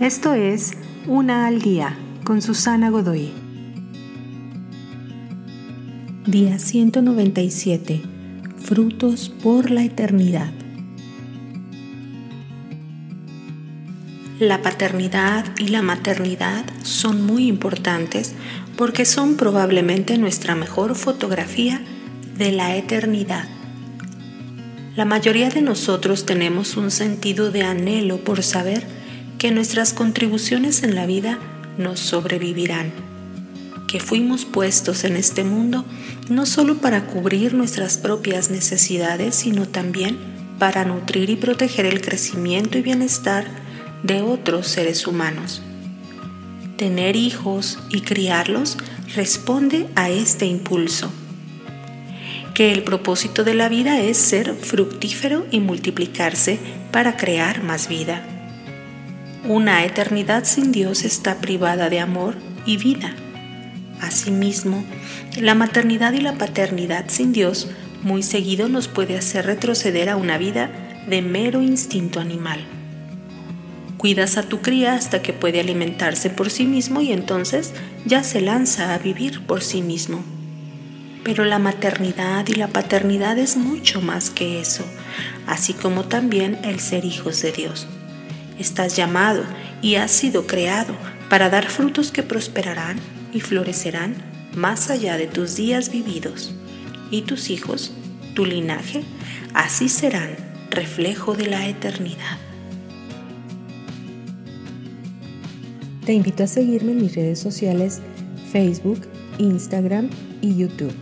[0.00, 0.72] Esto es
[1.06, 3.32] Una al Día con Susana Godoy.
[6.26, 8.02] Día 197.
[8.58, 10.52] Frutos por la eternidad.
[14.38, 18.34] La paternidad y la maternidad son muy importantes
[18.76, 21.80] porque son probablemente nuestra mejor fotografía
[22.36, 23.48] de la eternidad.
[24.94, 28.95] La mayoría de nosotros tenemos un sentido de anhelo por saber
[29.46, 31.38] que nuestras contribuciones en la vida
[31.78, 32.90] nos sobrevivirán,
[33.86, 35.84] que fuimos puestos en este mundo
[36.28, 40.18] no solo para cubrir nuestras propias necesidades, sino también
[40.58, 43.46] para nutrir y proteger el crecimiento y bienestar
[44.02, 45.62] de otros seres humanos.
[46.76, 48.76] Tener hijos y criarlos
[49.14, 51.08] responde a este impulso,
[52.52, 56.58] que el propósito de la vida es ser fructífero y multiplicarse
[56.90, 58.35] para crear más vida.
[59.48, 62.34] Una eternidad sin Dios está privada de amor
[62.66, 63.14] y vida.
[64.00, 64.84] Asimismo,
[65.40, 67.68] la maternidad y la paternidad sin Dios
[68.02, 70.72] muy seguido nos puede hacer retroceder a una vida
[71.08, 72.58] de mero instinto animal.
[73.98, 77.72] Cuidas a tu cría hasta que puede alimentarse por sí mismo y entonces
[78.04, 80.24] ya se lanza a vivir por sí mismo.
[81.22, 84.84] Pero la maternidad y la paternidad es mucho más que eso,
[85.46, 87.86] así como también el ser hijos de Dios.
[88.58, 89.44] Estás llamado
[89.82, 90.94] y has sido creado
[91.28, 92.98] para dar frutos que prosperarán
[93.32, 94.14] y florecerán
[94.54, 96.54] más allá de tus días vividos.
[97.10, 97.92] Y tus hijos,
[98.34, 99.02] tu linaje,
[99.54, 100.30] así serán
[100.70, 102.38] reflejo de la eternidad.
[106.04, 108.00] Te invito a seguirme en mis redes sociales
[108.52, 109.06] Facebook,
[109.38, 110.08] Instagram
[110.40, 110.94] y YouTube.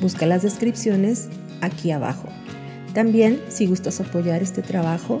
[0.00, 1.28] Busca las descripciones
[1.60, 2.28] aquí abajo.
[2.94, 5.20] También, si gustas apoyar este trabajo,